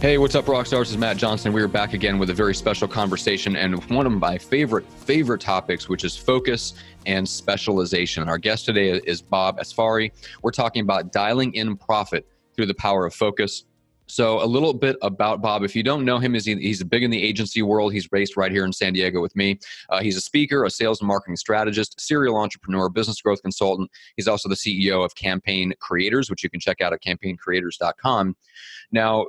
[0.00, 0.78] Hey, what's up, Rockstars?
[0.78, 1.52] This is Matt Johnson.
[1.52, 5.42] We are back again with a very special conversation and one of my favorite, favorite
[5.42, 6.72] topics, which is focus
[7.04, 8.26] and specialization.
[8.26, 10.10] Our guest today is Bob Asfari.
[10.40, 13.66] We're talking about dialing in profit through the power of focus
[14.10, 15.62] so, a little bit about Bob.
[15.62, 17.92] If you don't know him, is he's big in the agency world.
[17.92, 19.58] He's based right here in San Diego with me.
[19.88, 23.90] Uh, he's a speaker, a sales and marketing strategist, serial entrepreneur, business growth consultant.
[24.16, 28.36] He's also the CEO of Campaign Creators, which you can check out at campaigncreators.com.
[28.92, 29.26] Now,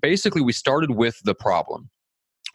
[0.00, 1.88] basically, we started with the problem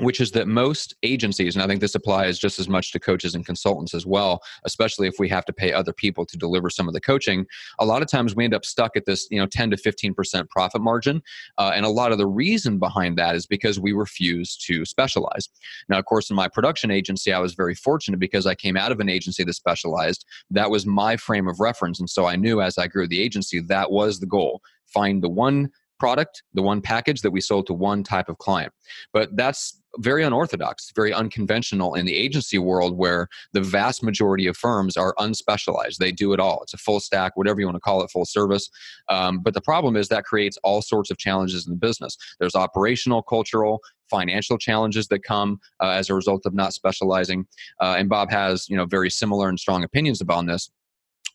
[0.01, 3.35] which is that most agencies, and I think this applies just as much to coaches
[3.35, 6.87] and consultants as well, especially if we have to pay other people to deliver some
[6.87, 7.45] of the coaching,
[7.79, 10.49] a lot of times we end up stuck at this, you know, 10 to 15%
[10.49, 11.21] profit margin.
[11.57, 15.49] Uh, and a lot of the reason behind that is because we refuse to specialize.
[15.89, 18.91] Now, of course, in my production agency, I was very fortunate because I came out
[18.91, 20.25] of an agency that specialized.
[20.49, 21.99] That was my frame of reference.
[21.99, 24.61] And so I knew as I grew the agency, that was the goal
[24.93, 28.73] find the one product, the one package that we sold to one type of client.
[29.11, 34.57] But that's very unorthodox, very unconventional in the agency world where the vast majority of
[34.57, 35.97] firms are unspecialized.
[35.97, 36.61] They do it all.
[36.63, 38.69] It's a full stack, whatever you want to call it, full service.
[39.09, 42.17] Um, but the problem is that creates all sorts of challenges in the business.
[42.39, 47.45] There's operational, cultural, financial challenges that come uh, as a result of not specializing.
[47.79, 50.71] Uh, and Bob has, you know, very similar and strong opinions about this.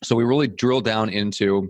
[0.02, 1.68] So we really drill down into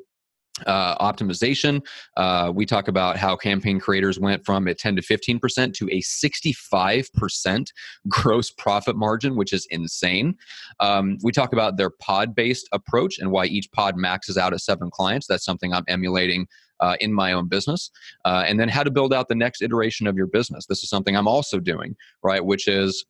[0.67, 1.81] uh, optimization.
[2.17, 6.01] Uh, we talk about how campaign creators went from a 10 to 15% to a
[6.01, 7.67] 65%
[8.09, 10.37] gross profit margin, which is insane.
[10.81, 14.61] Um, we talk about their pod based approach and why each pod maxes out at
[14.61, 15.27] seven clients.
[15.27, 16.47] That's something I'm emulating.
[16.81, 17.91] Uh, in my own business,
[18.25, 20.65] uh, and then how to build out the next iteration of your business.
[20.67, 22.45] This is something I'm also doing, right?
[22.45, 23.05] Which is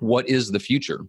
[0.00, 1.00] what is the future?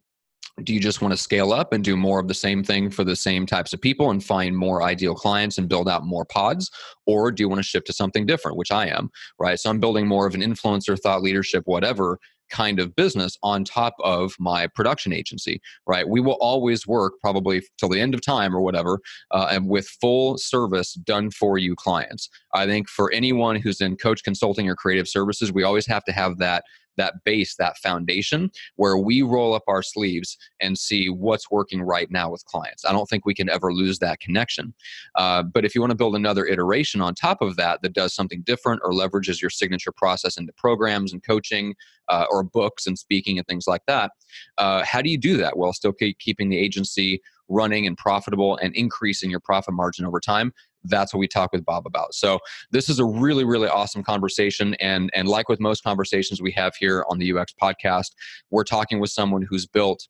[0.64, 3.04] Do you just want to scale up and do more of the same thing for
[3.04, 6.72] the same types of people and find more ideal clients and build out more pods?
[7.06, 9.60] Or do you want to shift to something different which i am right?
[9.60, 12.20] So i'm building more of an influencer thought leadership whatever
[12.50, 16.08] kind of business on top of my production agency right?
[16.08, 19.00] We will always work probably till the end of time or whatever
[19.32, 22.30] uh, and with full service done for you clients.
[22.54, 26.12] I think for anyone who's in coach consulting or creative services we always have to
[26.14, 26.64] have that
[26.98, 32.10] that base, that foundation where we roll up our sleeves and see what's working right
[32.12, 32.86] now with clients.
[32.86, 34.74] I don't think we can ever lose that connection.
[35.16, 38.14] Uh, but if you want to build another iteration on top of that that does
[38.14, 41.76] something different or leverages your signature process into programs and coaching
[42.10, 44.12] uh, or books and speaking and things like that,
[44.58, 48.58] uh, how do you do that while still keep keeping the agency running and profitable
[48.58, 50.54] and increasing your profit margin over time
[50.90, 52.14] that's what we talk with Bob about.
[52.14, 52.40] So
[52.72, 54.74] this is a really, really awesome conversation.
[54.76, 58.12] And, and like with most conversations we have here on the UX podcast,
[58.52, 60.08] we're talking with someone who's built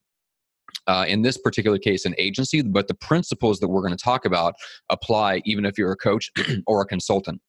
[0.87, 4.25] uh, in this particular case an agency but the principles that we're going to talk
[4.25, 4.55] about
[4.89, 6.31] apply even if you're a coach
[6.67, 7.41] or a consultant.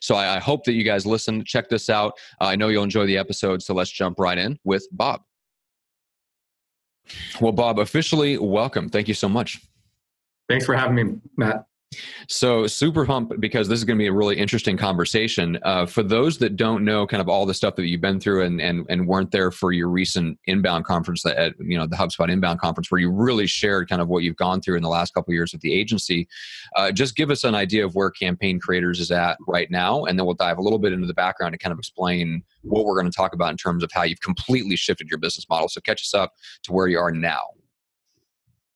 [0.00, 2.12] So I, I, hope that you guys listen check this out.
[2.40, 5.22] Uh, i know you'll enjoy the episode so let's jump right in with bob.
[7.40, 8.88] Well bob officially welcome.
[8.88, 9.60] Thank you so much.
[10.48, 11.67] Thanks for having me matt
[12.28, 15.58] so super pumped because this is going to be a really interesting conversation.
[15.62, 18.44] Uh, for those that don't know, kind of all the stuff that you've been through
[18.44, 22.30] and and, and weren't there for your recent inbound conference at you know the HubSpot
[22.30, 25.14] inbound conference, where you really shared kind of what you've gone through in the last
[25.14, 26.28] couple years with the agency.
[26.76, 30.18] Uh, just give us an idea of where Campaign Creators is at right now, and
[30.18, 33.00] then we'll dive a little bit into the background to kind of explain what we're
[33.00, 35.68] going to talk about in terms of how you've completely shifted your business model.
[35.68, 36.34] So catch us up
[36.64, 37.40] to where you are now.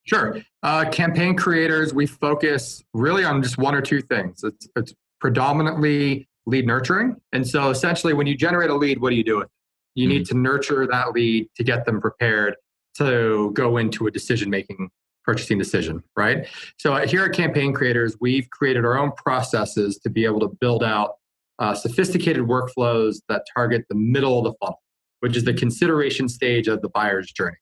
[0.05, 0.41] Sure.
[0.63, 4.43] Uh, campaign creators, we focus really on just one or two things.
[4.43, 7.17] It's, it's predominantly lead nurturing.
[7.33, 9.51] And so essentially, when you generate a lead, what do you do with it?
[9.95, 10.19] You mm-hmm.
[10.19, 12.57] need to nurture that lead to get them prepared
[12.99, 14.91] to go into a decision making
[15.25, 16.49] purchasing decision, right?
[16.79, 20.49] So uh, here at Campaign Creators, we've created our own processes to be able to
[20.49, 21.17] build out
[21.59, 24.83] uh, sophisticated workflows that target the middle of the funnel,
[25.21, 27.57] which is the consideration stage of the buyer's journey.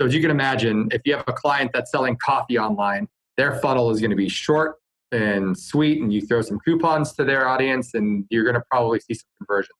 [0.00, 3.58] So as you can imagine, if you have a client that's selling coffee online, their
[3.60, 4.76] funnel is going to be short
[5.12, 8.98] and sweet, and you throw some coupons to their audience, and you're going to probably
[9.00, 9.74] see some conversion.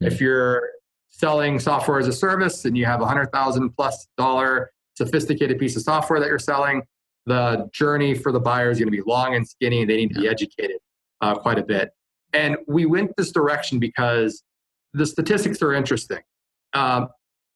[0.00, 0.68] If you're
[1.10, 5.76] selling software as a service and you have a hundred thousand plus dollar sophisticated piece
[5.76, 6.82] of software that you're selling,
[7.26, 9.82] the journey for the buyer is going to be long and skinny.
[9.82, 10.78] And they need to be educated
[11.20, 11.90] uh, quite a bit.
[12.32, 14.42] And we went this direction because
[14.94, 16.20] the statistics are interesting.
[16.72, 17.08] Um,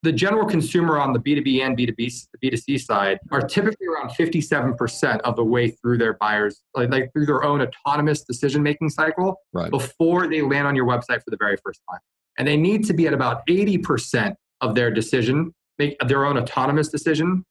[0.04, 5.34] the general consumer on the B2B and B2B, B2C side are typically around 57% of
[5.34, 9.70] the way through their buyers, like, like through their own autonomous decision making cycle right.
[9.70, 12.00] before they land on your website for the very first time.
[12.38, 16.88] And they need to be at about 80% of their decision, make their own autonomous
[16.88, 17.42] decision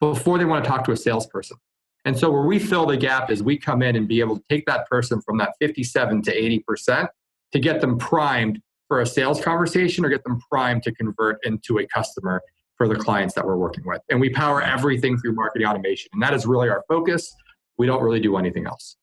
[0.00, 1.58] before they want to talk to a salesperson.
[2.04, 4.44] And so where we fill the gap is we come in and be able to
[4.50, 7.08] take that person from that 57 to 80%
[7.52, 11.78] to get them primed for a sales conversation or get them primed to convert into
[11.78, 12.42] a customer
[12.76, 14.00] for the clients that we're working with.
[14.10, 16.10] And we power everything through marketing automation.
[16.12, 17.34] And that is really our focus.
[17.78, 18.96] We don't really do anything else.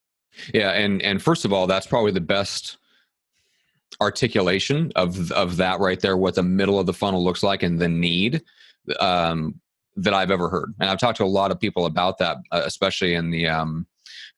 [0.54, 2.78] Yeah, and and first of all, that's probably the best
[4.00, 7.80] articulation of of that right there what the middle of the funnel looks like and
[7.80, 8.42] the need
[9.00, 9.60] um,
[9.98, 10.74] that I've ever heard.
[10.80, 13.86] And I've talked to a lot of people about that, uh, especially in the um,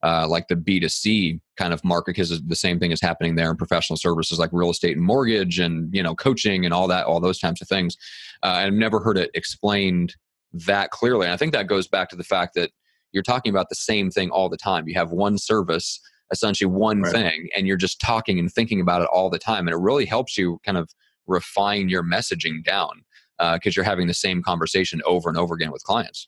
[0.03, 3.57] uh, like the B2C kind of market, because the same thing is happening there in
[3.57, 7.21] professional services like real estate and mortgage and, you know, coaching and all that, all
[7.21, 7.95] those types of things.
[8.44, 10.15] Uh, I've never heard it explained
[10.51, 11.25] that clearly.
[11.25, 12.71] And I think that goes back to the fact that
[13.13, 14.88] you're talking about the same thing all the time.
[14.88, 16.01] You have one service,
[16.31, 17.11] essentially one right.
[17.13, 19.67] thing, and you're just talking and thinking about it all the time.
[19.67, 20.89] And it really helps you kind of
[21.27, 23.03] refine your messaging down
[23.39, 26.27] because uh, you're having the same conversation over and over again with clients.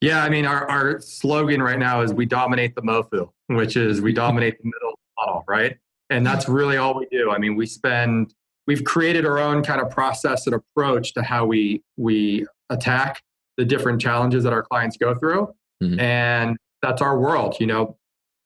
[0.00, 4.00] Yeah, I mean, our, our slogan right now is we dominate the MOFU, which is
[4.00, 5.76] we dominate the middle funnel, right?
[6.10, 7.30] And that's really all we do.
[7.30, 8.34] I mean, we spend,
[8.66, 13.22] we've created our own kind of process and approach to how we we attack
[13.56, 15.54] the different challenges that our clients go through.
[15.82, 16.00] Mm-hmm.
[16.00, 17.56] And that's our world.
[17.60, 17.96] You know,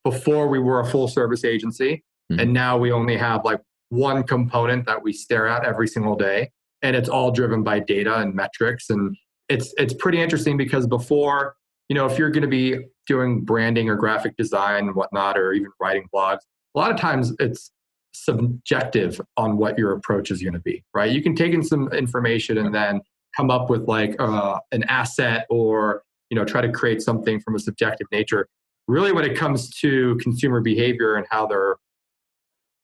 [0.04, 2.40] before we were a full service agency, mm-hmm.
[2.40, 6.50] and now we only have like one component that we stare at every single day.
[6.82, 9.16] And it's all driven by data and metrics and
[9.48, 11.56] it's it's pretty interesting because before
[11.88, 15.52] you know if you're going to be doing branding or graphic design and whatnot or
[15.52, 16.40] even writing blogs
[16.74, 17.70] a lot of times it's
[18.14, 21.10] subjective on what your approach is going to be right?
[21.12, 23.00] You can take in some information and then
[23.36, 27.54] come up with like uh, an asset or you know try to create something from
[27.54, 28.48] a subjective nature.
[28.88, 31.76] Really when it comes to consumer behavior and how they're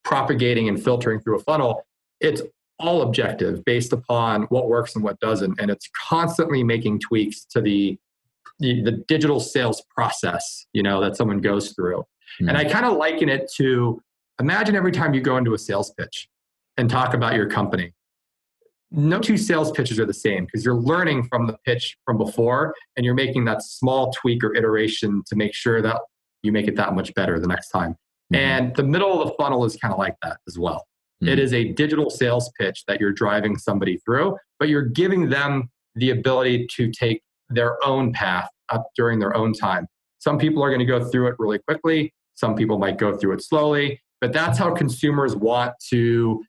[0.04, 1.84] propagating and filtering through a funnel
[2.22, 2.40] it's
[2.78, 5.60] all objective based upon what works and what doesn't.
[5.60, 7.98] And it's constantly making tweaks to the
[8.58, 12.04] the, the digital sales process you know that someone goes through.
[12.40, 12.48] Mm-hmm.
[12.48, 14.00] and i kind of liken it to
[14.40, 16.28] imagine every time you go into a sales pitch
[16.76, 17.92] and talk about your company.
[18.90, 22.74] No two sales pitches are the same because you're learning from the pitch from before
[22.96, 25.98] and you're making that small tweak or iteration to make sure that
[26.42, 27.96] you make it that much better the next time.
[28.32, 28.34] Mm-hmm.
[28.34, 30.86] and the middle of the funnel is kind of like that as well
[31.22, 31.28] Mm-hmm.
[31.28, 35.70] It is a digital sales pitch that you're driving somebody through, but you're giving them
[35.94, 39.86] the ability to take their own path up during their own time.
[40.18, 43.34] Some people are going to go through it really quickly, some people might go through
[43.34, 46.42] it slowly, but that's how consumers want to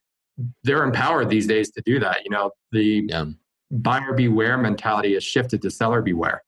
[0.64, 2.24] they're empowered these days to do that.
[2.24, 3.26] You know, the yeah.
[3.70, 6.42] buyer beware mentality has shifted to seller beware.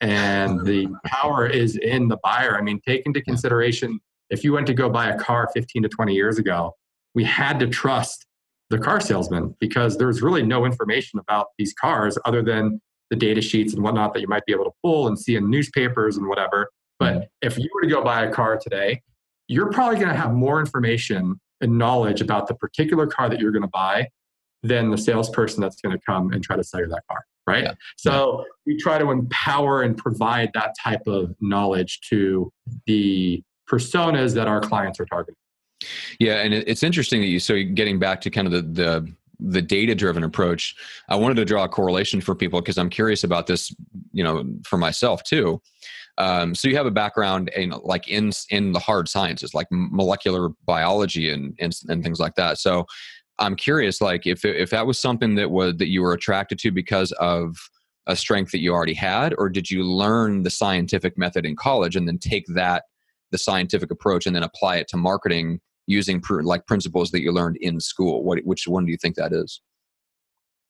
[0.00, 2.56] And the power is in the buyer.
[2.56, 4.00] I mean, take into consideration
[4.30, 6.74] if you went to go buy a car 15 to 20 years ago,
[7.16, 8.26] we had to trust
[8.70, 12.80] the car salesman because there's really no information about these cars other than
[13.10, 15.48] the data sheets and whatnot that you might be able to pull and see in
[15.50, 16.68] newspapers and whatever.
[16.98, 17.22] But mm-hmm.
[17.42, 19.02] if you were to go buy a car today,
[19.48, 23.52] you're probably going to have more information and knowledge about the particular car that you're
[23.52, 24.08] going to buy
[24.62, 27.24] than the salesperson that's going to come and try to sell you that car.
[27.46, 27.62] Right.
[27.62, 27.74] Yeah.
[27.96, 32.52] So we try to empower and provide that type of knowledge to
[32.86, 35.36] the personas that our clients are targeting.
[36.18, 39.60] Yeah, and it's interesting that you so getting back to kind of the the the
[39.60, 40.74] data driven approach
[41.10, 43.70] i wanted to draw a correlation for people because i'm curious about this
[44.12, 45.60] you know for myself too.
[46.18, 50.48] Um, so you have a background in like in in the hard sciences like molecular
[50.64, 52.58] biology and, and and things like that.
[52.58, 52.86] So
[53.38, 56.70] i'm curious like if if that was something that was that you were attracted to
[56.70, 57.56] because of
[58.06, 61.96] a strength that you already had or did you learn the scientific method in college
[61.96, 62.84] and then take that
[63.30, 67.32] the scientific approach and then apply it to marketing using pr- like principles that you
[67.32, 68.24] learned in school?
[68.24, 69.60] What, which one do you think that is?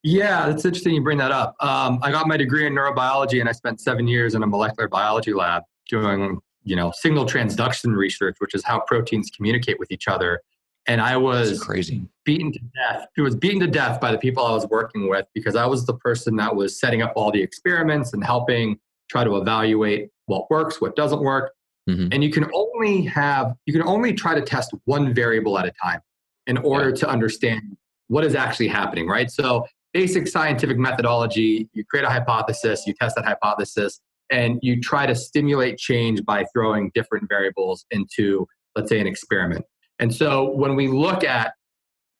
[0.02, 1.56] Yeah, that's interesting you bring that up.
[1.60, 4.88] Um, I got my degree in neurobiology and I spent seven years in a molecular
[4.88, 10.06] biology lab doing, you know, signal transduction research, which is how proteins communicate with each
[10.06, 10.40] other.
[10.86, 13.06] And I was crazy beaten to death.
[13.16, 15.84] It was beaten to death by the people I was working with because I was
[15.84, 18.78] the person that was setting up all the experiments and helping
[19.10, 21.52] try to evaluate what works, what doesn't work.
[21.88, 22.08] Mm-hmm.
[22.12, 25.72] And you can only have, you can only try to test one variable at a
[25.82, 26.00] time
[26.46, 26.96] in order yeah.
[26.96, 27.76] to understand
[28.08, 29.30] what is actually happening, right?
[29.30, 34.00] So, basic scientific methodology, you create a hypothesis, you test that hypothesis,
[34.30, 39.64] and you try to stimulate change by throwing different variables into let's say, an experiment.
[39.98, 41.54] And so when we look at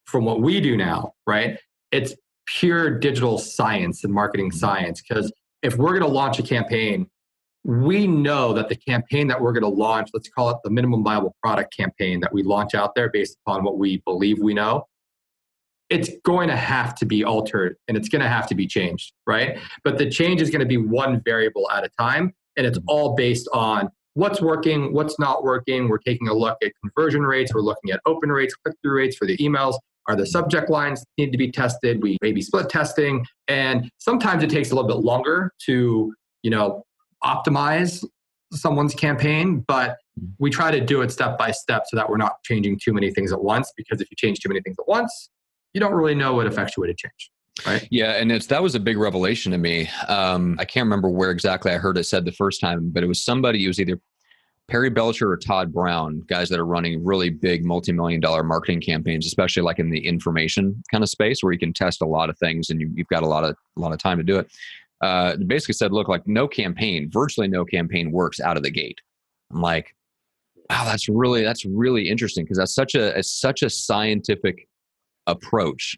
[0.07, 1.59] from what we do now, right,
[1.93, 2.15] it's
[2.47, 5.03] pure digital science and marketing science.
[5.07, 5.31] Because
[5.63, 7.09] if we're going to launch a campaign,
[7.67, 11.03] we know that the campaign that we're going to launch, let's call it the minimum
[11.03, 14.85] viable product campaign that we launch out there based upon what we believe we know,
[15.91, 19.13] it's going to have to be altered and it's going to have to be changed,
[19.27, 19.59] right?
[19.83, 22.33] But the change is going to be one variable at a time.
[22.57, 22.89] And it's mm-hmm.
[22.89, 25.89] all based on what's working, what's not working.
[25.89, 29.17] We're taking a look at conversion rates, we're looking at open rates, click through rates
[29.17, 29.75] for the emails.
[30.09, 32.01] Are the subject lines need to be tested?
[32.01, 33.27] We maybe split testing.
[33.49, 36.85] And sometimes it takes a little bit longer to, you know,
[37.25, 38.05] optimize
[38.53, 39.97] someone's campaign, but
[40.39, 43.11] we try to do it step by step so that we're not changing too many
[43.11, 43.73] things at once.
[43.77, 45.31] Because if you change too many things at once,
[45.75, 47.31] you don't really know what effectuated change.
[47.67, 47.89] Right.
[47.91, 49.89] Yeah, and it's that was a big revelation to me.
[50.09, 53.07] Um, I can't remember where exactly I heard it said the first time, but it
[53.07, 53.65] was somebody.
[53.65, 53.99] It was either
[54.69, 59.25] Perry Belcher or Todd Brown, guys that are running really big multi-million dollar marketing campaigns,
[59.27, 62.39] especially like in the information kind of space where you can test a lot of
[62.39, 64.51] things and you, have got a lot of a lot of time to do it.
[65.03, 68.99] Uh, basically said, look, like no campaign, virtually no campaign works out of the gate.
[69.53, 69.95] I'm like,
[70.71, 74.69] wow, that's really that's really interesting because that's such a, a such a scientific
[75.27, 75.97] approach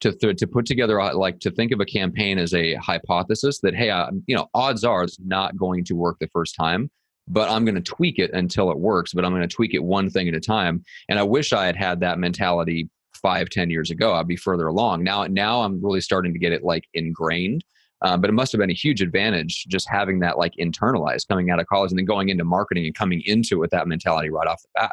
[0.00, 3.60] to th- to put together uh, like to think of a campaign as a hypothesis
[3.60, 6.90] that hey, uh, you know, odds are it's not going to work the first time
[7.30, 9.12] but I'm going to tweak it until it works.
[9.12, 10.82] But I'm going to tweak it one thing at a time.
[11.08, 14.14] And I wish I had had that mentality five, ten years ago.
[14.14, 15.04] I'd be further along.
[15.04, 17.64] Now, now I'm really starting to get it like ingrained.
[18.02, 21.50] Um, but it must have been a huge advantage just having that like internalized coming
[21.50, 24.30] out of college and then going into marketing and coming into it with that mentality
[24.30, 24.92] right off the bat.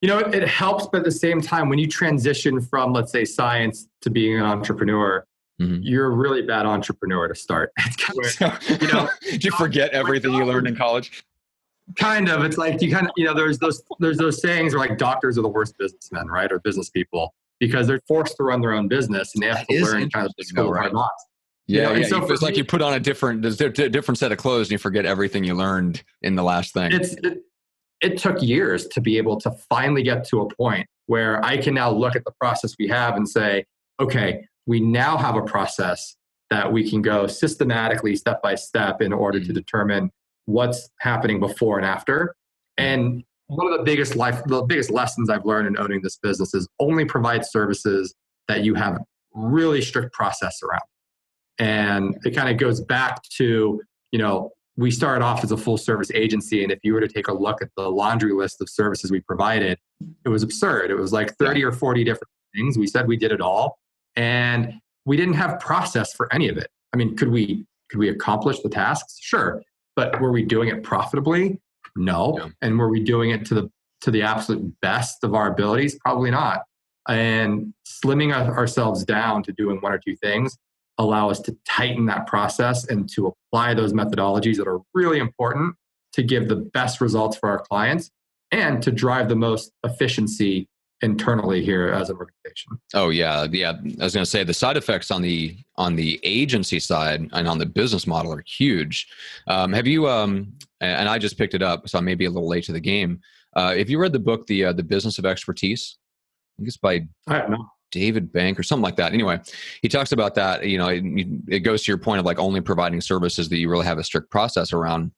[0.00, 3.24] You know, it helps, but at the same time, when you transition from, let's say,
[3.24, 5.24] science to being an entrepreneur,
[5.60, 5.78] mm-hmm.
[5.82, 7.72] you're a really bad entrepreneur to start.
[8.80, 11.24] you know, you forget everything you learned in college?
[11.96, 12.44] Kind of.
[12.44, 15.36] It's like you kind of, you know, there's those there's those sayings where like doctors
[15.36, 18.88] are the worst businessmen, right, or business people because they're forced to run their own
[18.88, 20.92] business and they have that to learn kind of the school right?
[20.92, 21.24] knocks.
[21.68, 22.06] Yeah, you know, yeah.
[22.08, 24.78] So it's like you put on a different, a different set of clothes, and you
[24.78, 26.90] forget everything you learned in the last thing.
[26.90, 27.38] It's it,
[28.00, 31.74] it took years to be able to finally get to a point where I can
[31.74, 33.64] now look at the process we have and say,
[34.00, 36.16] okay, we now have a process
[36.50, 39.54] that we can go systematically step by step in order to mm-hmm.
[39.54, 40.10] determine
[40.46, 42.34] what's happening before and after
[42.76, 43.22] and
[43.54, 46.68] one of the biggest life the biggest lessons i've learned in owning this business is
[46.80, 48.14] only provide services
[48.48, 48.98] that you have
[49.34, 50.82] really strict process around.
[51.58, 53.80] And it kind of goes back to
[54.10, 57.08] you know we started off as a full service agency and if you were to
[57.08, 59.78] take a look at the laundry list of services we provided
[60.24, 60.90] it was absurd.
[60.90, 62.78] It was like 30 or 40 different things.
[62.78, 63.78] We said we did it all
[64.16, 66.68] and we didn't have process for any of it.
[66.92, 69.18] I mean could we could we accomplish the tasks?
[69.20, 69.62] Sure
[69.94, 71.60] but were we doing it profitably
[71.96, 72.36] no.
[72.38, 72.48] Yeah.
[72.62, 73.70] and were we doing it to the
[74.02, 75.98] to the absolute best of our abilities?
[76.00, 76.62] Probably not.
[77.08, 80.56] And slimming ourselves down to doing one or two things
[80.98, 85.74] allow us to tighten that process and to apply those methodologies that are really important
[86.12, 88.10] to give the best results for our clients
[88.50, 90.68] and to drive the most efficiency
[91.02, 92.80] internally here as an organization.
[92.94, 93.72] Oh yeah, yeah.
[94.00, 97.48] I was going to say the side effects on the on the agency side and
[97.48, 99.08] on the business model are huge.
[99.48, 100.08] Um, have you?
[100.08, 102.72] Um, and I just picked it up, so I may be a little late to
[102.72, 103.20] the game.
[103.54, 106.76] Uh, if you read the book, the uh, the Business of Expertise, I think it's
[106.76, 107.06] by
[107.90, 109.12] David Bank or something like that.
[109.12, 109.38] Anyway,
[109.82, 110.66] he talks about that.
[110.66, 111.04] You know, it,
[111.48, 114.04] it goes to your point of like only providing services that you really have a
[114.04, 115.12] strict process around.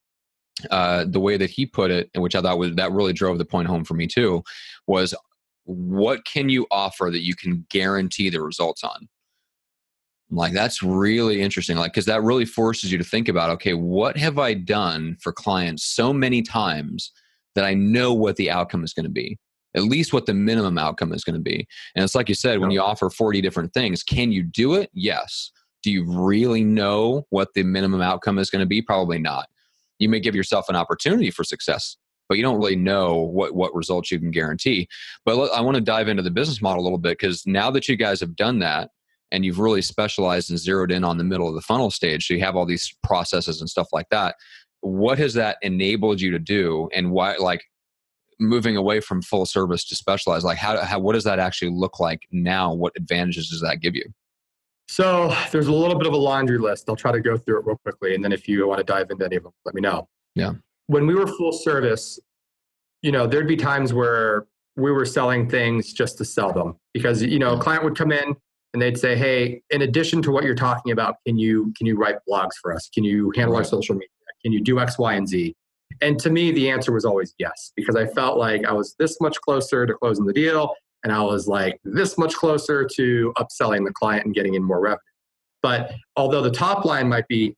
[0.71, 3.39] Uh, the way that he put it, and which I thought was that really drove
[3.39, 4.43] the point home for me too,
[4.87, 5.13] was
[5.65, 9.09] what can you offer that you can guarantee the results on?
[10.31, 11.77] I'm like, that's really interesting.
[11.77, 15.33] Like, because that really forces you to think about, okay, what have I done for
[15.33, 17.13] clients so many times
[17.55, 19.39] that I know what the outcome is going to be?
[19.77, 21.67] At least what the minimum outcome is going to be.
[21.95, 24.89] And it's like you said, when you offer 40 different things, can you do it?
[24.93, 25.51] Yes.
[25.83, 28.81] Do you really know what the minimum outcome is going to be?
[28.81, 29.49] Probably not.
[29.99, 31.97] You may give yourself an opportunity for success
[32.29, 34.89] but you don't really know what what results you can guarantee.
[35.25, 37.89] But I want to dive into the business model a little bit because now that
[37.89, 38.91] you guys have done that
[39.31, 42.35] and you've really specialized and zeroed in on the middle of the funnel stage, so
[42.35, 44.37] you have all these processes and stuff like that.
[44.81, 47.37] What has that enabled you to do, and why?
[47.37, 47.65] Like
[48.41, 52.01] moving away from full service to specialized, like how, how what does that actually look
[52.01, 52.75] like now?
[52.75, 54.05] What advantages does that give you?
[54.87, 56.85] So there's a little bit of a laundry list.
[56.89, 59.11] I'll try to go through it real quickly, and then if you want to dive
[59.11, 60.09] into any of them, let me know.
[60.35, 60.53] Yeah
[60.87, 62.19] when we were full service,
[63.03, 67.23] you know, there'd be times where we were selling things just to sell them because
[67.23, 68.35] you know a client would come in
[68.73, 71.97] and they'd say hey in addition to what you're talking about can you can you
[71.97, 72.89] write blogs for us?
[72.93, 74.09] Can you handle our social media?
[74.43, 75.55] Can you do x y and z?
[76.01, 79.21] And to me, the answer was always yes, because I felt like I was this
[79.21, 80.75] much closer to closing the deal,
[81.05, 84.81] and I was like this much closer to upselling the client and getting in more
[84.81, 84.99] revenue.
[85.63, 87.55] But although the top line might be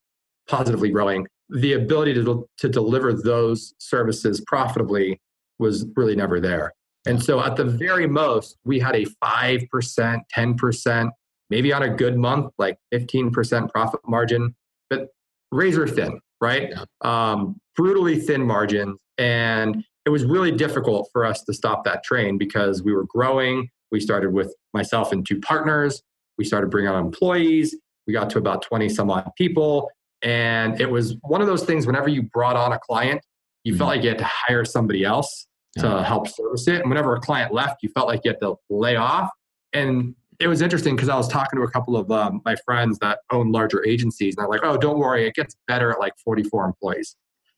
[0.49, 5.21] positively growing, the ability to, to deliver those services profitably
[5.59, 6.73] was really never there.
[7.07, 11.11] And so at the very most, we had a 5%, 10%,
[11.51, 14.55] maybe on a good month, like 15% profit margin,
[14.91, 15.09] but
[15.53, 16.75] razor thin, right?
[17.03, 18.99] Um, brutally thin margins.
[19.19, 23.69] And it was really difficult for us to stop that train because we were growing.
[23.93, 26.03] We started with myself and two partners.
[26.39, 27.77] We started bringing on employees.
[28.07, 29.91] We got to about 20 some odd people.
[30.23, 33.21] And it was one of those things whenever you brought on a client,
[33.65, 33.79] you mm-hmm.
[33.79, 35.47] felt like you had to hire somebody else
[35.79, 36.05] to yeah.
[36.05, 36.81] help service it.
[36.81, 39.31] And whenever a client left, you felt like you had to lay off.
[39.73, 42.99] And it was interesting because I was talking to a couple of um, my friends
[42.99, 46.13] that own larger agencies, and they're like, "Oh, don't worry, it gets better at like
[46.25, 47.17] 44 employees,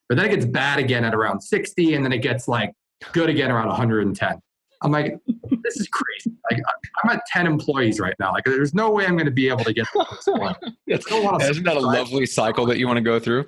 [0.09, 2.73] but then it gets bad again at around 60, and then it gets like
[3.13, 4.41] good again around 110."
[4.83, 5.17] I'm like,
[5.65, 6.37] "This is crazy!
[6.51, 6.63] Like,
[7.03, 8.33] I'm at 10 employees right now.
[8.33, 11.65] Like, there's no way I'm going to be able to get to this point." Isn't
[11.65, 13.47] that a lovely cycle that you want to go through?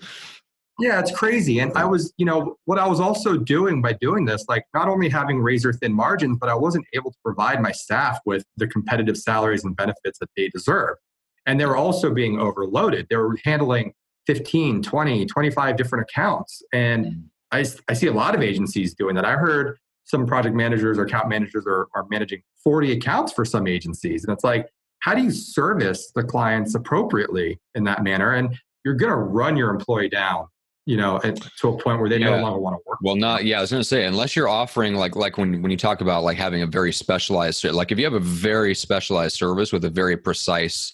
[0.80, 1.58] Yeah, it's crazy.
[1.58, 4.88] And I was, you know, what I was also doing by doing this, like not
[4.88, 8.66] only having razor thin margins, but I wasn't able to provide my staff with the
[8.66, 10.96] competitive salaries and benefits that they deserve.
[11.44, 13.08] And they were also being overloaded.
[13.10, 13.92] They were handling
[14.26, 16.62] 15, 20, 25 different accounts.
[16.72, 17.22] And mm.
[17.52, 19.26] I, I see a lot of agencies doing that.
[19.26, 19.76] I heard
[20.10, 24.24] some project managers or account managers are, are managing 40 accounts for some agencies.
[24.24, 24.68] And it's like,
[25.00, 28.34] how do you service the clients appropriately in that manner?
[28.34, 30.46] And you're going to run your employee down
[30.86, 32.30] you know, at, to a point where they yeah.
[32.30, 32.98] no longer want to work.
[33.02, 33.58] Well, not yeah.
[33.58, 36.24] I was going to say unless you're offering like like when when you talk about
[36.24, 39.90] like having a very specialized like if you have a very specialized service with a
[39.90, 40.92] very precise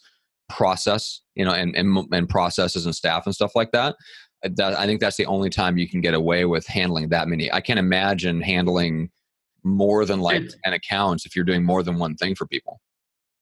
[0.48, 3.96] process, you know, and and, and processes and staff and stuff like that.
[4.44, 7.52] I think that's the only time you can get away with handling that many.
[7.52, 9.10] I can't imagine handling
[9.64, 12.80] more than like it, 10 accounts if you're doing more than one thing for people.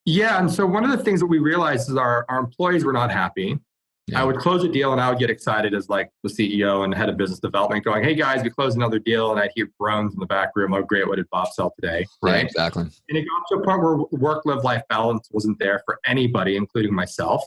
[0.07, 2.93] Yeah, and so one of the things that we realized is our, our employees were
[2.93, 3.59] not happy.
[4.07, 4.21] Yeah.
[4.21, 6.95] I would close a deal and I would get excited as like the CEO and
[6.95, 9.31] head of business development going, Hey guys, we closed another deal.
[9.31, 10.75] And I'd hear groans in the back room.
[10.75, 11.09] Oh, great.
[11.09, 12.05] What did Bob sell today?
[12.21, 12.37] Right.
[12.37, 12.83] Yeah, exactly.
[12.83, 16.57] And it got to a point where work live life balance wasn't there for anybody,
[16.57, 17.43] including myself.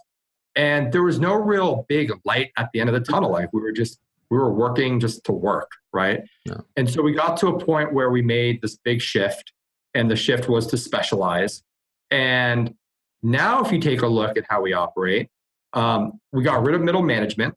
[0.58, 3.32] And there was no real big light at the end of the tunnel.
[3.32, 5.72] Like we were just, we were working just to work.
[5.94, 6.24] Right.
[6.46, 6.58] Yeah.
[6.76, 9.54] And so we got to a point where we made this big shift
[9.94, 11.64] and the shift was to specialize.
[12.12, 12.74] And
[13.24, 15.30] now, if you take a look at how we operate,
[15.74, 17.56] um, we got rid of middle management.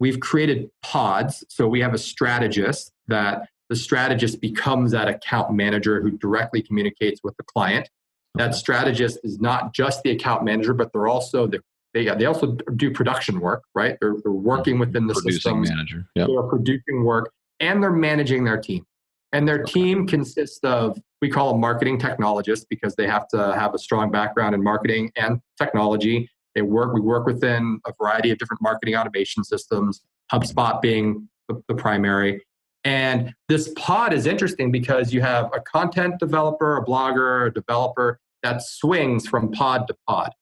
[0.00, 1.44] We've created pods.
[1.48, 7.20] So we have a strategist that the strategist becomes that account manager who directly communicates
[7.22, 7.88] with the client.
[8.34, 11.60] That strategist is not just the account manager, but they're also the
[11.94, 13.96] they, they also do production work, right?
[14.00, 15.70] They're, they're working within the producing systems.
[15.70, 16.06] manager.
[16.14, 16.28] Yep.
[16.28, 18.84] They're producing work and they're managing their team.
[19.32, 23.74] And their team consists of, we call them marketing technologists because they have to have
[23.74, 26.28] a strong background in marketing and technology.
[26.54, 26.92] They work.
[26.92, 30.02] We work within a variety of different marketing automation systems.
[30.30, 32.44] HubSpot being the, the primary.
[32.84, 38.18] And this pod is interesting because you have a content developer, a blogger, a developer
[38.42, 40.32] that swings from pod to pod.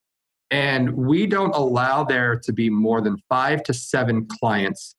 [0.51, 4.95] And we don't allow there to be more than five to seven clients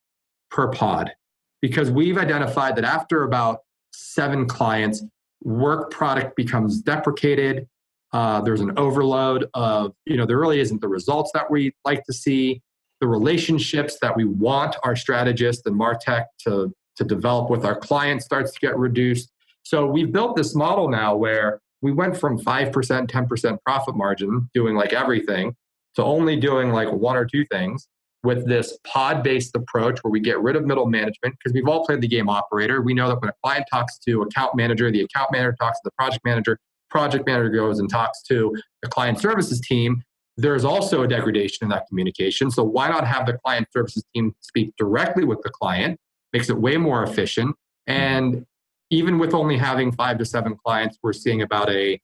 [0.50, 1.12] per pod
[1.60, 3.60] because we've identified that after about
[3.92, 5.04] seven clients,
[5.42, 7.68] work product becomes deprecated
[8.12, 12.04] uh, there's an overload of, you know, there really isn't the results that we like
[12.04, 12.60] to see,
[13.00, 18.24] the relationships that we want our strategist and Martech to, to develop with our clients
[18.24, 19.30] starts to get reduced.
[19.62, 24.76] So we've built this model now where we went from 5%, 10% profit margin doing
[24.76, 25.54] like everything
[25.96, 27.88] to only doing like one or two things
[28.22, 31.84] with this pod based approach where we get rid of middle management because we've all
[31.84, 32.80] played the game operator.
[32.80, 35.82] We know that when a client talks to account manager, the account manager talks to
[35.84, 40.02] the project manager, project manager goes and talks to the client services team,
[40.36, 42.50] there's also a degradation in that communication.
[42.50, 45.98] So why not have the client services team speak directly with the client?
[46.32, 47.54] Makes it way more efficient.
[47.86, 48.46] And
[48.92, 51.98] even with only having five to seven clients, we're seeing about a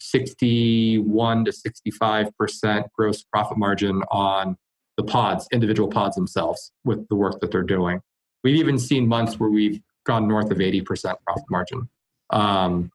[0.00, 4.56] 61 to 65% gross profit margin on
[4.96, 8.00] the pods, individual pods themselves, with the work that they're doing.
[8.42, 11.90] We've even seen months where we've gone north of 80% profit margin.
[12.30, 12.90] Um,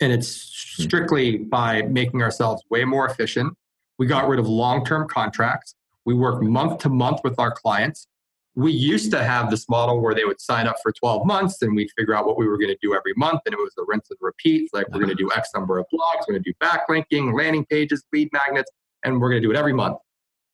[0.00, 3.54] and it's strictly by making ourselves way more efficient.
[3.98, 5.76] We got rid of long term contracts.
[6.04, 8.08] We work month to month with our clients.
[8.56, 11.74] We used to have this model where they would sign up for 12 months and
[11.74, 13.40] we'd figure out what we were going to do every month.
[13.46, 14.70] And it was a rinse and repeat.
[14.72, 17.64] Like we're going to do X number of blogs, we're going to do backlinking, landing
[17.66, 18.70] pages, lead magnets,
[19.02, 19.98] and we're going to do it every month.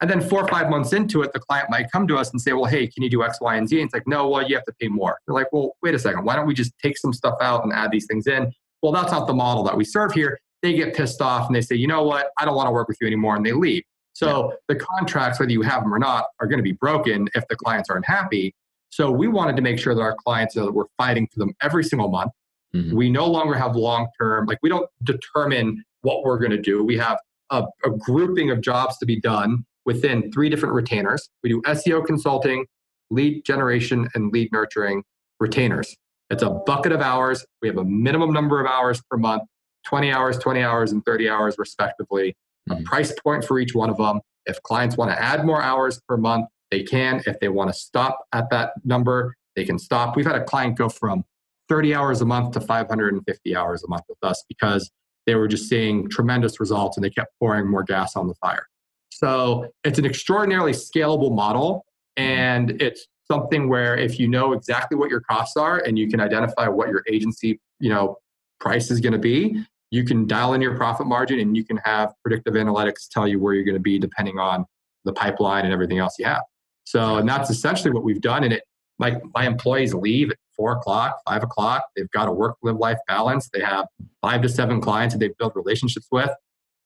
[0.01, 2.41] And then four or five months into it, the client might come to us and
[2.41, 3.77] say, well, hey, can you do X, Y, and Z?
[3.77, 5.19] And it's like, no, well, you have to pay more.
[5.27, 6.25] They're like, well, wait a second.
[6.25, 8.51] Why don't we just take some stuff out and add these things in?
[8.83, 10.39] Well, that's not the model that we serve here.
[10.63, 12.31] They get pissed off and they say, you know what?
[12.39, 13.37] I don't want to work with you anymore.
[13.37, 13.83] And they leave.
[14.21, 14.57] So yeah.
[14.69, 17.57] the contracts, whether you have them or not, are going to be broken if the
[17.57, 18.55] clients aren't happy.
[18.91, 21.55] So we wanted to make sure that our clients know that we're fighting for them
[21.63, 22.31] every single month.
[22.75, 22.95] Mm-hmm.
[22.95, 26.85] We no longer have long term, like we don't determine what we're going to do.
[26.85, 31.31] We have a, a grouping of jobs to be done within three different retainers.
[31.43, 32.67] We do SEO consulting,
[33.09, 35.03] lead generation, and lead nurturing
[35.39, 35.97] retainers.
[36.29, 37.47] It's a bucket of hours.
[37.63, 39.45] We have a minimum number of hours per month
[39.87, 42.37] 20 hours, 20 hours, and 30 hours, respectively.
[42.69, 42.83] Mm-hmm.
[42.83, 44.21] A price point for each one of them.
[44.47, 47.23] If clients want to add more hours per month, they can.
[47.27, 50.17] If they want to stop at that number, they can stop.
[50.17, 51.25] We've had a client go from
[51.69, 54.91] 30 hours a month to 550 hours a month with us because
[55.27, 58.67] they were just seeing tremendous results and they kept pouring more gas on the fire.
[59.11, 61.85] So it's an extraordinarily scalable model.
[62.17, 66.21] And it's something where if you know exactly what your costs are and you can
[66.21, 68.17] identify what your agency, you know,
[68.59, 71.77] price is going to be, you can dial in your profit margin and you can
[71.79, 74.65] have predictive analytics tell you where you're going to be depending on
[75.05, 76.43] the pipeline and everything else you have.
[76.85, 78.45] So, and that's essentially what we've done.
[78.45, 78.63] And it,
[78.99, 81.85] like my employees leave at four o'clock, five o'clock.
[81.97, 83.49] They've got a work live life balance.
[83.53, 83.87] They have
[84.21, 86.31] five to seven clients that they've built relationships with.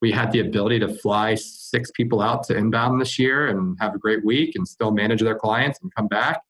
[0.00, 3.94] We had the ability to fly six people out to inbound this year and have
[3.94, 6.40] a great week and still manage their clients and come back.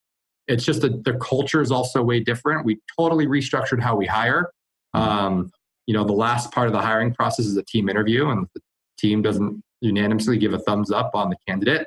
[0.49, 2.67] It's just that the culture is also way different.
[2.67, 4.51] We totally restructured how we hire.
[4.93, 5.51] Um,
[5.87, 8.61] you know, the last part of the hiring process is a team interview, and the
[8.99, 11.87] team doesn't unanimously give a thumbs up on the candidate.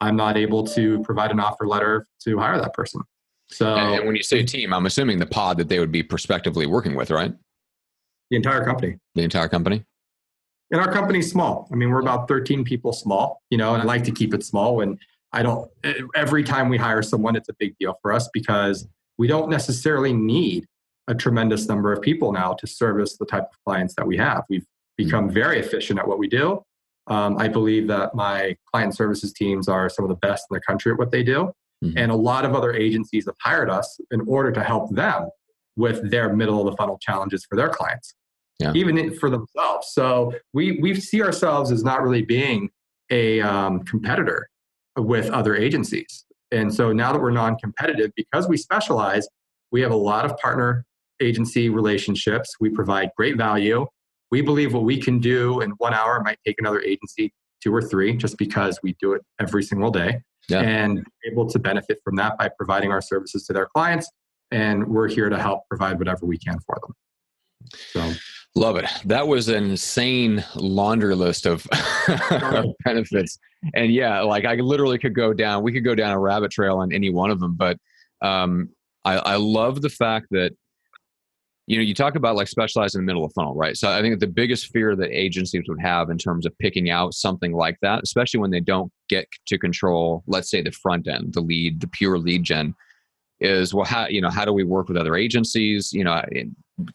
[0.00, 3.00] I'm not able to provide an offer letter to hire that person.
[3.50, 6.66] So, and when you say team, I'm assuming the pod that they would be prospectively
[6.66, 7.32] working with, right?
[8.30, 8.98] The entire company.
[9.14, 9.84] The entire company.
[10.70, 11.66] And our company's small.
[11.72, 14.44] I mean, we're about 13 people small, you know, and I like to keep it
[14.44, 14.82] small.
[14.82, 14.98] And
[15.32, 15.70] I don't,
[16.14, 20.12] every time we hire someone, it's a big deal for us because we don't necessarily
[20.12, 20.66] need
[21.08, 24.44] a tremendous number of people now to service the type of clients that we have.
[24.48, 24.66] We've
[24.96, 26.62] become very efficient at what we do.
[27.06, 30.60] Um, I believe that my client services teams are some of the best in the
[30.60, 31.50] country at what they do.
[31.82, 31.96] Mm-hmm.
[31.96, 35.30] And a lot of other agencies have hired us in order to help them
[35.76, 38.14] with their middle of the funnel challenges for their clients,
[38.58, 38.72] yeah.
[38.74, 39.88] even for themselves.
[39.92, 42.68] So we, we see ourselves as not really being
[43.10, 44.48] a um, competitor
[44.96, 46.26] with other agencies.
[46.50, 49.26] And so now that we're non competitive, because we specialize,
[49.70, 50.84] we have a lot of partner
[51.20, 52.54] agency relationships.
[52.60, 53.86] We provide great value.
[54.30, 57.82] We believe what we can do in one hour might take another agency two or
[57.82, 60.60] three just because we do it every single day yeah.
[60.60, 64.10] and able to benefit from that by providing our services to their clients.
[64.50, 66.94] And we're here to help provide whatever we can for them.
[67.90, 68.12] So
[68.54, 68.86] love it.
[69.04, 71.66] That was an insane laundry list of
[72.84, 73.38] benefits.
[73.74, 76.78] And yeah, like I literally could go down, we could go down a rabbit trail
[76.78, 77.56] on any one of them.
[77.56, 77.76] But
[78.22, 78.70] um,
[79.04, 80.52] I, I love the fact that
[81.68, 83.76] you know, you talk about like specializing in the middle of funnel, right?
[83.76, 87.12] So I think the biggest fear that agencies would have in terms of picking out
[87.12, 91.34] something like that, especially when they don't get to control, let's say the front end,
[91.34, 92.74] the lead, the pure lead gen,
[93.40, 95.92] is well, how you know, how do we work with other agencies?
[95.92, 96.24] You know,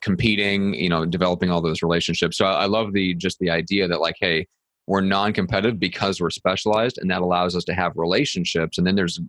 [0.02, 2.36] competing, you know, developing all those relationships.
[2.36, 4.48] So I, I love the just the idea that like, hey,
[4.88, 9.20] we're non-competitive because we're specialized, and that allows us to have relationships, and then there's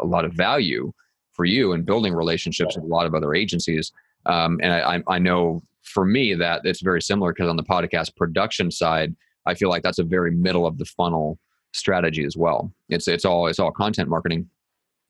[0.00, 0.90] a lot of value
[1.34, 3.92] for you in building relationships with a lot of other agencies
[4.26, 8.14] um, and I, I know for me that it's very similar because on the podcast
[8.16, 9.14] production side,
[9.46, 11.38] I feel like that's a very middle of the funnel
[11.72, 12.72] strategy as well.
[12.88, 14.48] It's it's all it's all content marketing,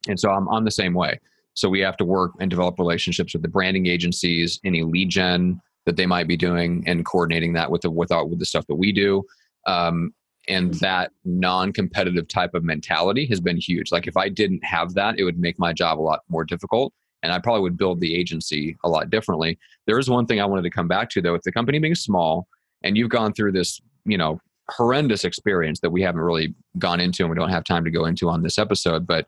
[0.09, 1.18] and so I'm I'm the same way.
[1.55, 5.61] So we have to work and develop relationships with the branding agencies, any lead gen
[5.87, 8.66] that they might be doing, and coordinating that with the with, our, with the stuff
[8.66, 9.24] that we do.
[9.66, 10.12] Um,
[10.48, 13.90] and that non-competitive type of mentality has been huge.
[13.90, 16.92] Like if I didn't have that, it would make my job a lot more difficult
[17.22, 19.59] and I probably would build the agency a lot differently.
[19.87, 21.94] There is one thing I wanted to come back to though, with the company being
[21.94, 22.46] small
[22.83, 27.22] and you've gone through this, you know, horrendous experience that we haven't really gone into
[27.22, 29.26] and we don't have time to go into on this episode, but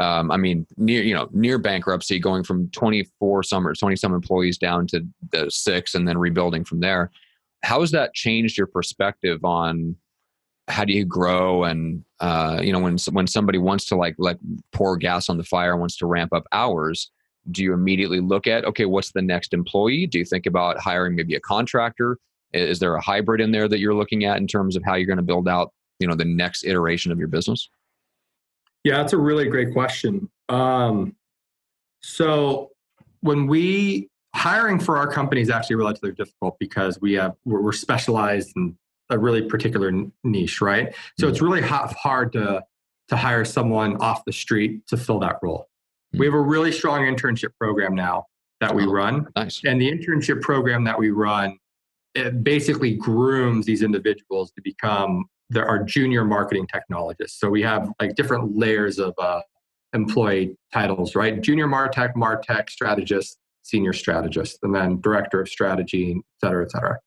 [0.00, 4.14] um, I mean, near you know, near bankruptcy, going from 24 some or 20 some
[4.14, 7.10] employees down to the six, and then rebuilding from there.
[7.62, 9.96] How has that changed your perspective on
[10.68, 14.38] how do you grow and uh, you know when when somebody wants to like like
[14.72, 17.10] pour gas on the fire, wants to ramp up hours?
[17.50, 20.06] Do you immediately look at okay what's the next employee?
[20.06, 22.18] Do you think about hiring maybe a contractor?
[22.52, 25.06] Is there a hybrid in there that you're looking at in terms of how you're
[25.06, 27.68] going to build out you know the next iteration of your business?
[28.84, 30.30] Yeah that's a really great question.
[30.48, 31.14] Um,
[32.02, 32.70] so
[33.20, 37.72] when we hiring for our company is actually relatively difficult because we have we're, we're
[37.72, 38.76] specialized in
[39.10, 39.92] a really particular
[40.24, 40.94] niche, right?
[41.18, 42.62] So it's really hard to
[43.08, 45.68] to hire someone off the street to fill that role.
[46.12, 48.24] We have a really strong internship program now
[48.60, 49.26] that we oh, run.
[49.36, 49.60] Nice.
[49.64, 51.56] And the internship program that we run
[52.14, 57.38] it basically grooms these individuals to become there are junior marketing technologists.
[57.40, 59.40] So we have like different layers of uh,
[59.92, 61.40] employee titles, right?
[61.40, 66.98] Junior Martech, Martech strategist, senior strategist, and then director of strategy, et cetera, et cetera.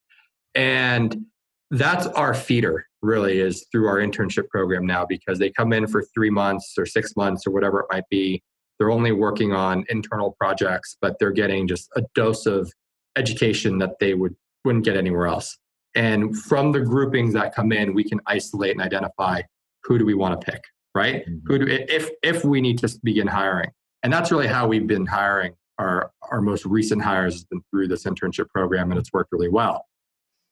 [0.56, 1.26] And
[1.72, 6.04] that's our feeder really is through our internship program now because they come in for
[6.14, 8.44] three months or six months or whatever it might be.
[8.84, 12.70] They're only working on internal projects, but they're getting just a dose of
[13.16, 15.58] education that they would wouldn't get anywhere else.
[15.96, 19.42] And from the groupings that come in, we can isolate and identify
[19.86, 20.62] who do we want to pick,
[20.94, 21.26] right?
[21.26, 21.48] Mm-hmm.
[21.48, 23.72] Who do if if we need to begin hiring,
[24.04, 25.54] and that's really how we've been hiring.
[25.80, 29.48] Our our most recent hires has been through this internship program, and it's worked really
[29.48, 29.86] well.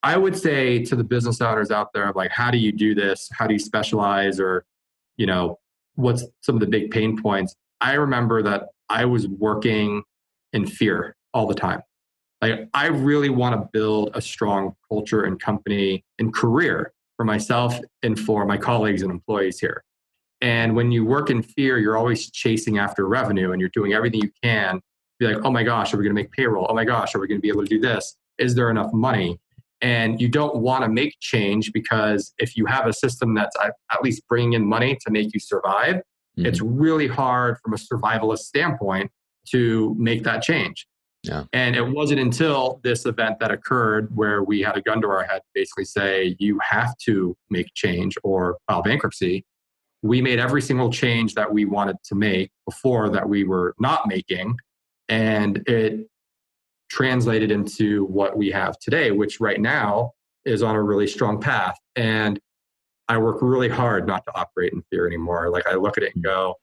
[0.04, 3.30] I would say to the business owners out there, like, how do you do this?
[3.34, 4.63] How do you specialize, or
[5.17, 5.60] you know,
[5.96, 7.58] what's some of the big pain points?
[7.82, 10.04] I remember that I was working
[10.54, 11.82] in fear all the time.
[12.41, 17.78] Like, I really want to build a strong culture and company and career for myself
[18.02, 19.84] and for my colleagues and employees here.
[20.41, 24.22] And when you work in fear, you're always chasing after revenue and you're doing everything
[24.22, 24.82] you can.
[25.20, 26.65] Be like, oh my gosh, are we going to make payroll?
[26.67, 28.17] Oh my gosh, are we going to be able to do this?
[28.39, 29.39] Is there enough money?
[29.82, 34.04] And you don't want to make change because if you have a system that's at
[34.04, 36.02] least bringing in money to make you survive,
[36.38, 36.46] mm-hmm.
[36.46, 39.12] it's really hard from a survivalist standpoint
[39.50, 40.88] to make that change.
[41.24, 41.44] Yeah.
[41.54, 45.24] And it wasn't until this event that occurred where we had a gun to our
[45.24, 49.46] head to basically say, you have to make change or file bankruptcy.
[50.02, 54.08] We made every single change that we wanted to make before that we were not
[54.08, 54.56] making.
[55.10, 56.08] And it
[56.89, 60.12] translated into what we have today, which right now
[60.44, 61.78] is on a really strong path.
[61.96, 62.39] And
[63.12, 65.50] I work really hard not to operate in fear anymore.
[65.50, 66.56] Like I look at it and go,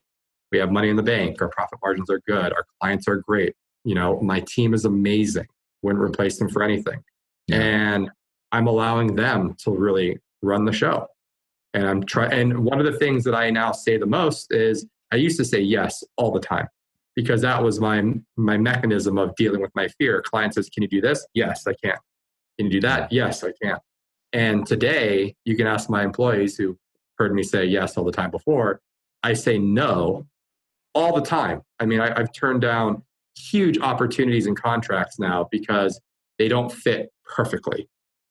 [0.51, 3.53] we have money in the bank, our profit margins are good, our clients are great,
[3.83, 5.45] you know, my team is amazing.
[5.83, 7.03] Wouldn't replace them for anything.
[7.47, 7.57] Yeah.
[7.57, 8.09] And
[8.51, 11.05] I'm allowing them to really run the show.
[11.75, 14.87] And I'm trying and one of the things that I now say the most is
[15.11, 16.67] I used to say yes all the time
[17.15, 18.01] because that was my
[18.37, 20.23] my mechanism of dealing with my fear.
[20.23, 21.97] Client says, "Can you do this?" Yes, I can.
[22.57, 23.11] Can you do that?
[23.11, 23.77] Yes, I can.
[24.33, 26.77] And today, you can ask my employees who
[27.17, 28.81] heard me say yes all the time before.
[29.23, 30.25] I say no
[30.93, 31.61] all the time.
[31.79, 33.03] I mean, I, I've turned down
[33.35, 35.99] huge opportunities and contracts now because
[36.37, 37.87] they don't fit perfectly.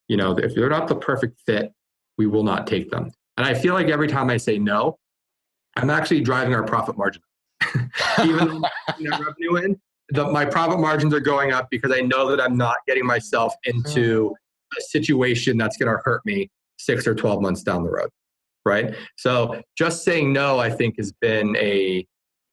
[0.08, 1.72] You know, if they're not the perfect fit,
[2.16, 3.10] we will not take them.
[3.36, 4.98] And I feel like every time I say no,
[5.76, 7.22] I'm actually driving our profit margin.
[8.24, 8.62] Even though
[8.98, 9.80] revenue in,
[10.10, 13.54] the, my profit margins are going up because I know that I'm not getting myself
[13.64, 14.34] into
[14.76, 18.10] a situation that's going to hurt me six or 12 months down the road.
[18.64, 18.94] Right.
[19.16, 22.06] So just saying no, I think has been a,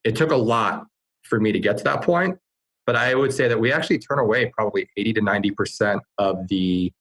[0.03, 0.85] it took a lot
[1.23, 2.37] for me to get to that point.
[2.85, 6.91] But I would say that we actually turn away probably 80 to 90% of the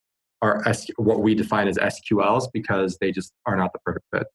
[0.42, 0.62] our
[0.96, 4.26] what we define as SQLs because they just are not the perfect fit.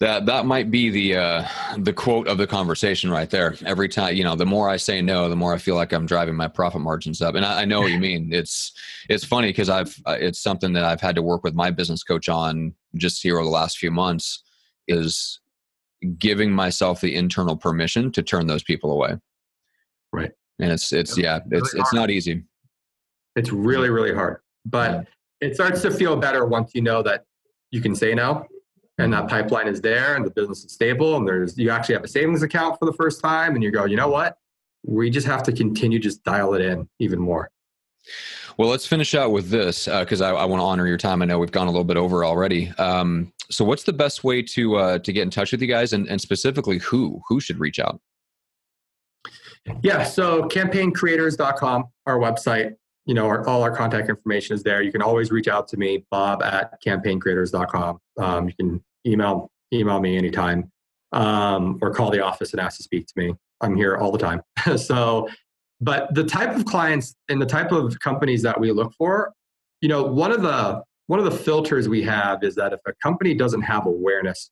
[0.00, 3.54] That that might be the uh, the quote of the conversation right there.
[3.66, 6.06] Every time, you know, the more I say no, the more I feel like I'm
[6.06, 7.34] driving my profit margins up.
[7.34, 8.32] And I, I know what you mean.
[8.40, 8.72] It's
[9.10, 12.02] it's funny because I've uh, it's something that I've had to work with my business
[12.02, 14.42] coach on just here over the last few months.
[14.88, 15.38] Is
[16.16, 19.18] giving myself the internal permission to turn those people away.
[20.14, 20.32] Right.
[20.58, 22.44] And it's it's yeah, it's it's not easy.
[23.36, 24.38] It's really really hard.
[24.64, 24.92] But
[25.42, 25.48] yeah.
[25.48, 27.26] it starts to feel better once you know that
[27.70, 28.46] you can say no
[29.04, 32.04] and that pipeline is there and the business is stable and there's you actually have
[32.04, 34.38] a savings account for the first time and you go, "You know what?
[34.84, 37.50] We just have to continue just dial it in even more."
[38.56, 41.22] Well, let's finish out with this because uh, I, I want to honor your time.
[41.22, 42.70] I know we've gone a little bit over already.
[42.78, 45.92] Um, so, what's the best way to uh, to get in touch with you guys,
[45.92, 48.00] and, and specifically who who should reach out?
[49.82, 52.76] Yeah, so campaigncreators.com, our website.
[53.06, 54.82] You know, our, all our contact information is there.
[54.82, 57.98] You can always reach out to me, Bob at campaigncreators.com.
[58.18, 60.70] Um, you can email email me anytime,
[61.12, 63.34] um, or call the office and ask to speak to me.
[63.60, 64.42] I'm here all the time.
[64.76, 65.28] so,
[65.80, 69.32] but the type of clients and the type of companies that we look for,
[69.80, 72.92] you know, one of the one of the filters we have is that if a
[73.02, 74.50] company doesn't have awareness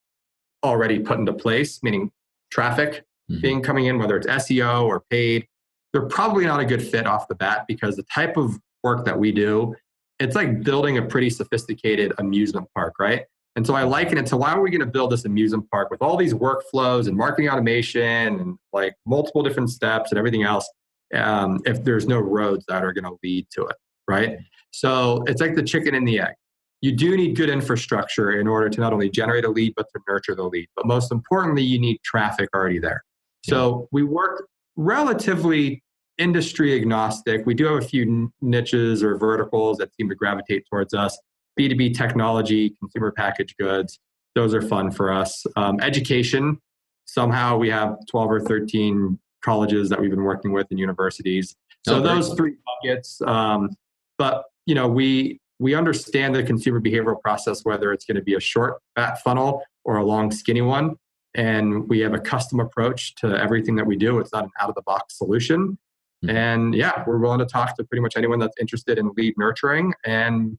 [0.64, 2.10] already put into place, meaning
[2.50, 3.40] traffic mm-hmm.
[3.40, 5.46] being coming in, whether it's SEO or paid,
[5.92, 9.18] they're probably not a good fit off the bat because the type of work that
[9.18, 9.74] we do,
[10.18, 13.24] it's like building a pretty sophisticated amusement park, right?
[13.56, 15.90] And so I liken it to why are we going to build this amusement park
[15.90, 18.02] with all these workflows and marketing automation
[18.40, 20.68] and like multiple different steps and everything else
[21.14, 24.38] um, if there's no roads that are going to lead to it, right?
[24.70, 26.34] So it's like the chicken and the egg
[26.80, 30.00] you do need good infrastructure in order to not only generate a lead, but to
[30.08, 30.68] nurture the lead.
[30.76, 33.02] But most importantly, you need traffic already there.
[33.44, 35.82] So we work relatively
[36.18, 37.46] industry agnostic.
[37.46, 41.18] We do have a few niches or verticals that seem to gravitate towards us.
[41.58, 43.98] B2B technology, consumer packaged goods,
[44.34, 45.44] those are fun for us.
[45.56, 46.60] Um, education,
[47.06, 51.56] somehow we have 12 or 13 colleges that we've been working with and universities.
[51.86, 53.20] So oh, those three buckets.
[53.22, 53.70] Um,
[54.16, 58.34] but you know, we we understand the consumer behavioral process, whether it's going to be
[58.34, 60.96] a short fat funnel or a long skinny one.
[61.34, 64.18] And we have a custom approach to everything that we do.
[64.18, 65.78] It's not an out of the box solution.
[66.24, 66.36] Mm-hmm.
[66.36, 69.94] And yeah, we're willing to talk to pretty much anyone that's interested in lead nurturing
[70.04, 70.58] and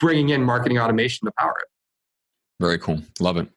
[0.00, 1.68] bringing in marketing automation to power it.
[2.60, 3.00] Very cool.
[3.20, 3.48] Love it.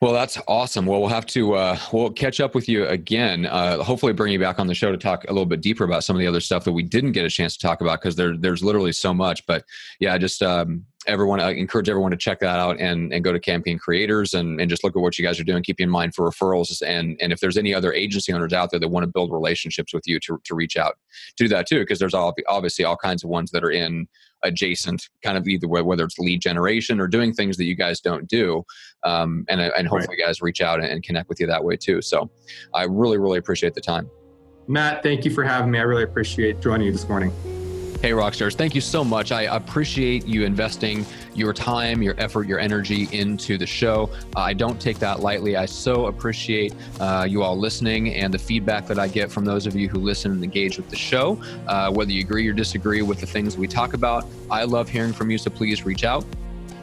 [0.00, 0.86] Well, that's awesome.
[0.86, 3.46] Well, we'll have to uh, we'll catch up with you again.
[3.46, 6.04] Uh, hopefully, bring you back on the show to talk a little bit deeper about
[6.04, 8.14] some of the other stuff that we didn't get a chance to talk about because
[8.14, 9.46] there there's literally so much.
[9.46, 9.64] But
[9.98, 13.40] yeah, just um, everyone I encourage everyone to check that out and, and go to
[13.40, 16.14] campaign creators and, and just look at what you guys are doing keep in mind
[16.14, 19.08] for referrals and and if there's any other agency owners out there that want to
[19.08, 20.98] build relationships with you to, to reach out
[21.36, 24.06] do that too because there's all, obviously all kinds of ones that are in
[24.42, 28.28] adjacent kind of either whether it's lead generation or doing things that you guys don't
[28.28, 28.62] do
[29.04, 30.26] um, and, and hopefully right.
[30.26, 32.02] guys reach out and connect with you that way too.
[32.02, 32.30] So
[32.74, 34.10] i really really appreciate the time.
[34.68, 35.78] Matt thank you for having me.
[35.78, 37.32] I really appreciate joining you this morning
[38.02, 39.32] Hey, Rockstars, thank you so much.
[39.32, 44.10] I appreciate you investing your time, your effort, your energy into the show.
[44.36, 45.56] I don't take that lightly.
[45.56, 49.66] I so appreciate uh, you all listening and the feedback that I get from those
[49.66, 51.40] of you who listen and engage with the show.
[51.66, 55.14] Uh, whether you agree or disagree with the things we talk about, I love hearing
[55.14, 56.24] from you, so please reach out.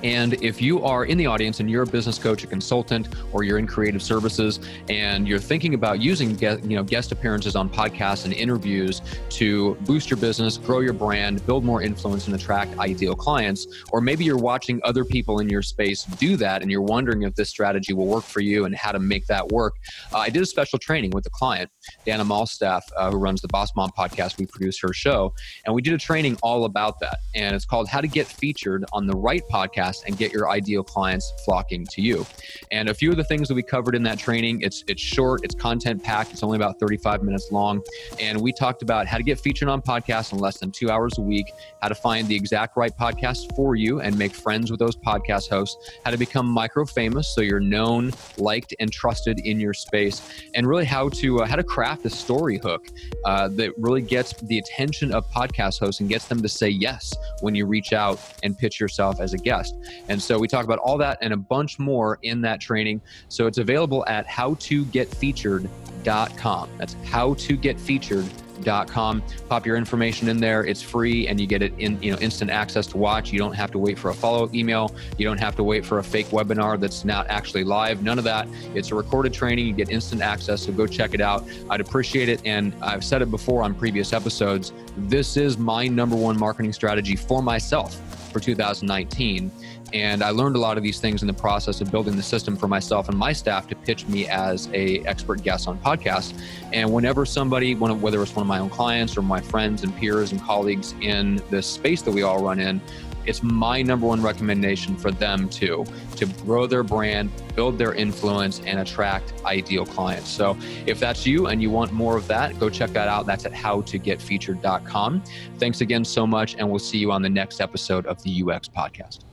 [0.04, 3.44] And if you are in the audience and you're a business coach, a consultant, or
[3.44, 8.26] you're in creative services and you're thinking about using you know guest appearances on podcasts
[8.26, 13.16] and interviews to boost your business, grow your brand, build more influence and attract ideal
[13.16, 17.24] clients, or maybe you're watching other people in your space do that and you're wondering
[17.24, 19.76] if this strategy will work for you and how to make that work.
[20.12, 21.70] Uh, I did a special training with a client,
[22.06, 24.38] Dana Malstaff, uh, who runs the Boss Mom podcast.
[24.38, 25.34] We produce her show,
[25.66, 27.20] and we did a training all about that.
[27.36, 30.84] And it's called How to Get Featured on the Right Podcast and get your ideal
[30.84, 32.26] clients flocking to you.
[32.72, 35.42] And a few of the things that we covered in that training, it's it's short,
[35.44, 37.82] it's content packed, it's only about 35 minutes long.
[38.20, 41.18] And we talked about how to get featured on podcasts in less than two hours
[41.18, 41.52] a week,
[41.82, 45.50] how to find the exact right podcast for you and make friends with those podcast
[45.50, 50.22] hosts, how to become micro famous so you're known, liked, and trusted in your space,
[50.56, 52.88] and really how to uh, how to craft a story hook
[53.26, 57.14] uh, that really gets the attention of podcast hosts and gets them to say yes
[57.42, 59.76] when you reach out and pitch yourself as a guest.
[60.10, 63.02] And so we talk about all that and a bunch more in that training.
[63.30, 66.70] So it's available at howtogetfeatured.com.
[66.78, 69.24] That's howtogetfeatured.com.
[69.50, 70.64] Pop your information in there.
[70.64, 73.34] It's free and you get it in, you know, instant access to watch.
[73.34, 74.96] You don't have to wait for a follow-up email.
[75.18, 78.04] You don't have to wait for a fake webinar that's not actually live.
[78.04, 78.48] None of that.
[78.74, 79.68] It's a recorded training.
[79.68, 80.62] You get instant access.
[80.62, 81.44] So go check it out.
[81.70, 82.40] I'd appreciate it.
[82.46, 84.72] And I've said it before on previous episodes.
[84.98, 88.00] This is my number one marketing strategy for myself
[88.34, 89.52] for 2019.
[89.94, 92.58] And I learned a lot of these things in the process of building the system
[92.58, 96.38] for myself and my staff to pitch me as a expert guest on podcasts.
[96.74, 100.32] And whenever somebody, whether it's one of my own clients or my friends and peers
[100.32, 102.82] and colleagues in the space that we all run in,
[103.26, 108.62] it's my number one recommendation for them too to grow their brand build their influence
[108.62, 110.30] and attract ideal clients.
[110.30, 113.26] So if that's you and you want more of that go check that out.
[113.26, 115.24] That's at howtogetfeatured.com
[115.58, 118.68] thanks again so much and we'll see you on the next episode of the ux
[118.68, 119.26] podcast